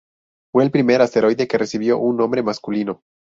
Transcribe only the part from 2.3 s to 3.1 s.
masculino.